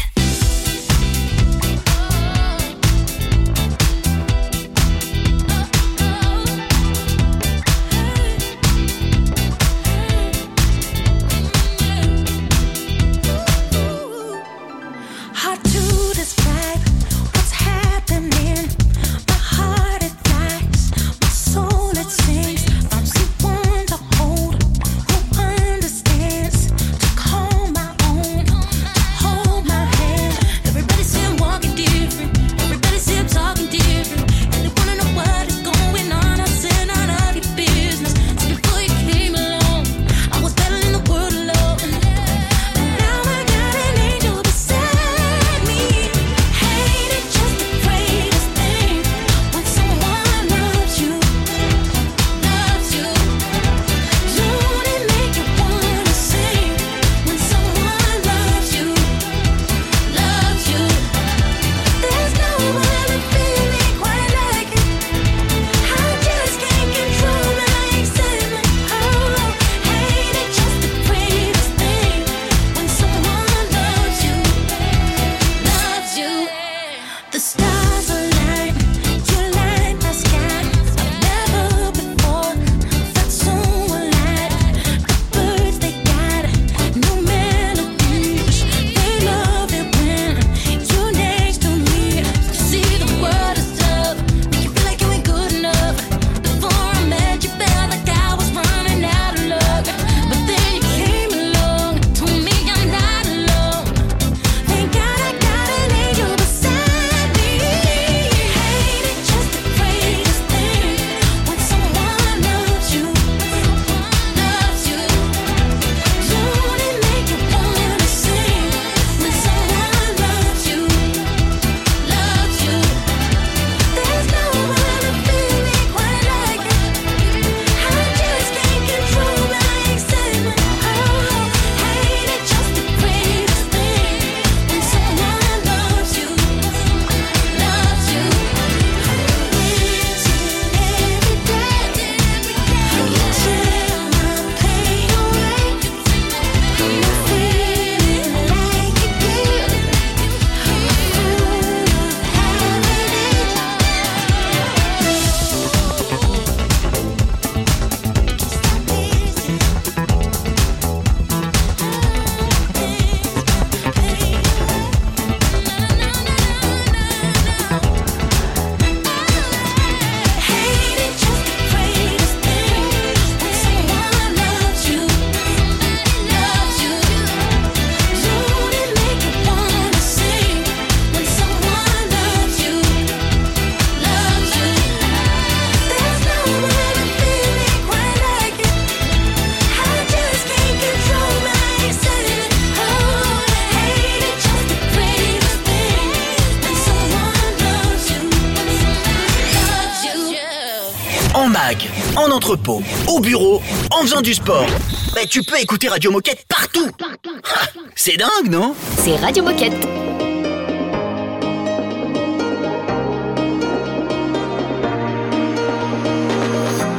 [202.55, 204.67] Entrepôt, au bureau, en faisant du sport.
[205.15, 206.89] Bah, tu peux écouter Radio Moquette partout.
[207.03, 208.75] Ah, C'est dingue, non?
[208.99, 209.73] C'est Radio Moquette.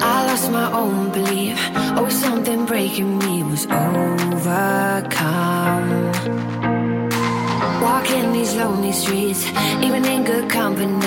[0.01, 1.57] I lost my own belief.
[1.97, 4.51] Oh, something breaking me was overcome.
[7.81, 9.45] Walking these lonely streets,
[9.81, 11.04] even in good company,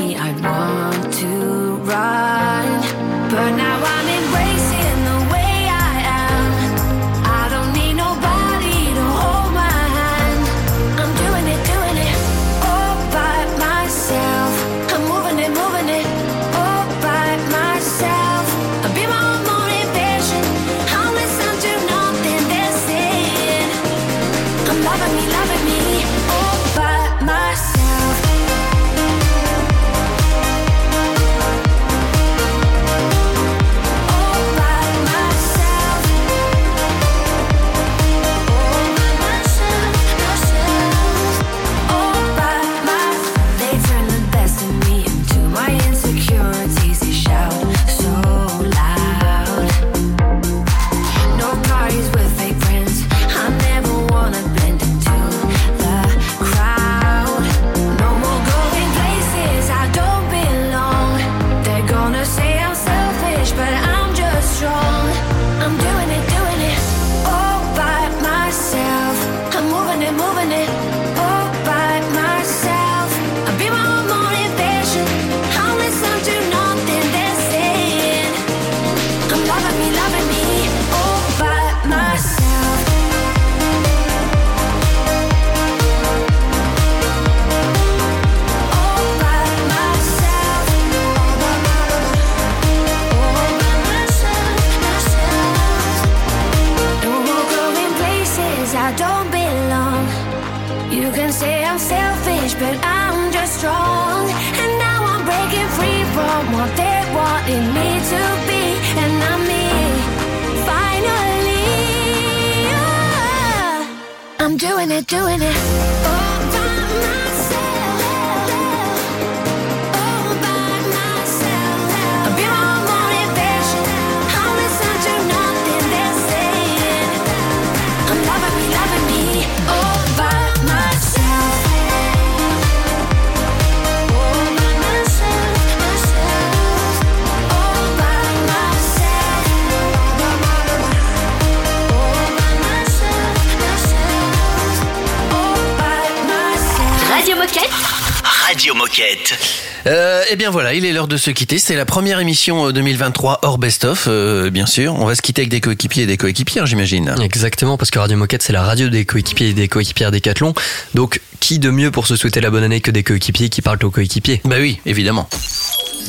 [148.89, 149.39] Radio Moquette.
[149.87, 151.59] Euh, eh bien voilà, il est l'heure de se quitter.
[151.59, 154.95] C'est la première émission euh, 2023 hors best-of, euh, bien sûr.
[154.95, 157.15] On va se quitter avec des coéquipiers et des coéquipières, j'imagine.
[157.23, 160.55] Exactement, parce que Radio Moquette, c'est la radio des coéquipiers et des coéquipières Décathlon.
[160.95, 163.79] Donc, qui de mieux pour se souhaiter la bonne année que des coéquipiers qui parlent
[163.85, 164.41] aux coéquipiers?
[164.45, 165.29] Bah oui, évidemment.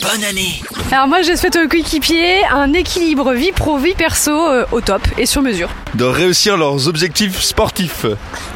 [0.01, 0.61] Bonne année
[0.93, 5.01] Alors moi je souhaite aux coéquipiers un équilibre vie pro vie perso euh, au top
[5.17, 5.67] et sur mesure.
[5.95, 8.05] de réussir leurs objectifs sportifs.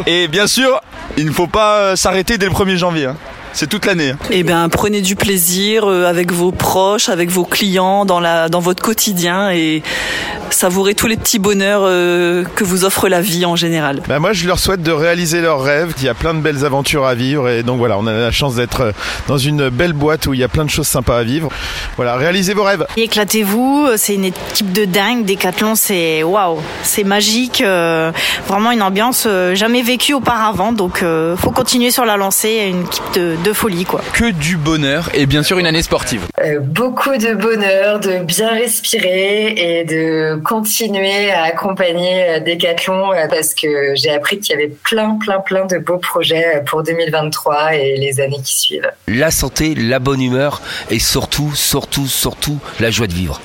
[0.05, 0.79] Et bien sûr,
[1.17, 3.05] il ne faut pas euh, s'arrêter dès le 1er janvier.
[3.07, 3.17] hein.
[3.53, 4.11] C'est toute l'année.
[4.11, 4.17] hein.
[4.31, 8.59] Eh bien, prenez du plaisir euh, avec vos proches, avec vos clients, dans, la, dans
[8.59, 9.83] votre quotidien et
[10.49, 14.01] savourez tous les petits bonheurs euh, que vous offre la vie en général.
[14.07, 15.93] Bah, moi, je leur souhaite de réaliser leurs rêves.
[15.97, 17.47] Il y a plein de belles aventures à vivre.
[17.49, 18.91] Et donc voilà, on a la chance d'être euh,
[19.27, 21.49] dans une belle boîte où il y a plein de choses sympas à vivre.
[21.95, 22.85] Voilà, réalisez vos rêves.
[22.97, 25.25] Éclatez-vous, c'est une équipe de dingue.
[25.25, 27.61] Decathlon, c'est waouh, c'est magique.
[27.61, 28.11] euh,
[28.47, 30.71] vraiment une ambiance jamais vécue auparavant.
[30.71, 32.67] Donc, euh, faut continuer sur la lancée.
[32.69, 34.01] Une équipe de, de folie, quoi.
[34.13, 36.25] Que du bonheur et bien sûr une année sportive.
[36.39, 43.27] Euh, beaucoup de bonheur, de bien respirer et de continuer à accompagner euh, Decathlon euh,
[43.27, 47.75] parce que j'ai appris qu'il y avait plein, plein, plein de beaux projets pour 2023
[47.75, 48.91] et les années qui suivent.
[49.07, 53.41] La santé, la bonne humeur et surtout, surtout, surtout la joie de vivre.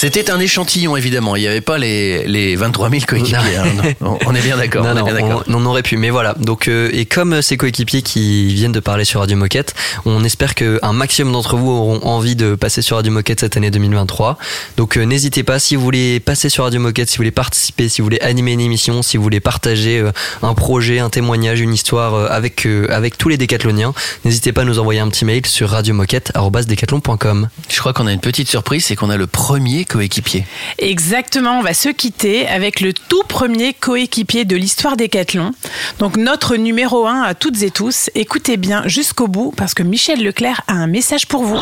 [0.00, 1.34] C'était un échantillon, évidemment.
[1.34, 3.36] Il n'y avait pas les, les 23 000 coéquipiers.
[3.56, 4.16] hein.
[4.26, 4.84] On est bien d'accord.
[4.84, 5.42] Non, on est bien d'accord.
[5.48, 6.34] on, on aurait pu, mais voilà.
[6.38, 9.74] Donc, euh, et comme euh, ces coéquipiers qui viennent de parler sur Radio Moquette,
[10.04, 13.72] on espère qu'un maximum d'entre vous auront envie de passer sur Radio Moquette cette année
[13.72, 14.38] 2023.
[14.76, 17.88] Donc, euh, n'hésitez pas si vous voulez passer sur Radio Moquette, si vous voulez participer,
[17.88, 20.12] si vous voulez animer une émission, si vous voulez partager euh,
[20.44, 23.92] un projet, un témoignage, une histoire avec avec tous les décathloniens,
[24.24, 27.48] n'hésitez pas à nous envoyer un petit mail sur radiomoquette@decathlon.com.
[27.68, 30.44] Je crois qu'on a une petite surprise, c'est qu'on a le premier coéquipier.
[30.78, 35.52] Exactement, on va se quitter avec le tout premier coéquipier de l'histoire Décathlon.
[35.98, 38.10] Donc notre numéro 1 à toutes et tous.
[38.14, 41.60] Écoutez bien jusqu'au bout parce que Michel Leclerc a un message pour vous.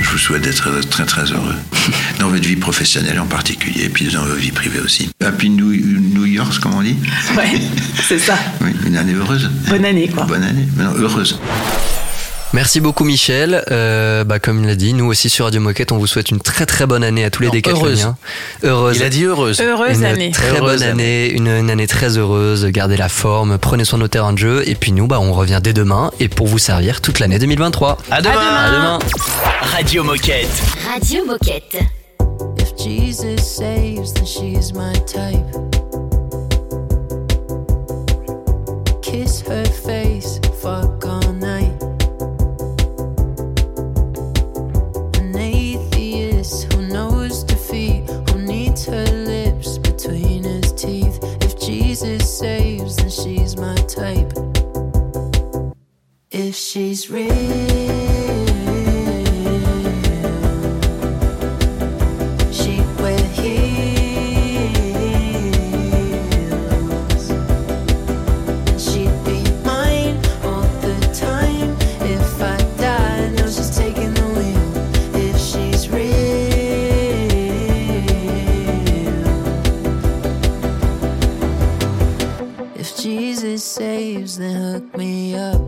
[0.00, 1.54] Je vous souhaite d'être très très heureux.
[2.18, 5.10] Dans votre vie professionnelle en particulier, et puis dans votre vie privée aussi.
[5.24, 6.96] Happy New, New York, comme on dit
[7.36, 7.60] Ouais,
[8.08, 8.36] c'est ça.
[8.60, 9.50] Oui, une année heureuse.
[9.68, 10.24] Bonne année, quoi.
[10.24, 11.38] Bonne année, non, heureuse.
[12.54, 13.62] Merci beaucoup Michel.
[13.70, 16.40] Euh, bah, comme il l'a dit, nous aussi sur Radio Moquette, on vous souhaite une
[16.40, 18.16] très très bonne année à tous les décathloniens.
[18.64, 18.96] Heureuse.
[18.96, 19.60] Il a dit heureuse.
[19.60, 20.30] Heureuse une année.
[20.30, 22.64] Très Heureuse bonne année, une, une année très heureuse.
[22.66, 24.62] Gardez la forme, prenez soin de nos terrains de jeu.
[24.66, 27.98] Et puis nous, bah, on revient dès demain et pour vous servir toute l'année 2023.
[28.10, 28.34] À demain.
[28.34, 28.98] À demain.
[29.60, 30.48] Radio Moquette.
[30.90, 31.76] Radio Moquette.
[32.58, 35.44] If Jesus saves, then she's my type.
[39.02, 41.17] Kiss her face, fuck all
[52.00, 54.32] Jesus saves, then she's my type.
[56.30, 58.47] If she's real.
[83.78, 85.67] Saves, then hook me up.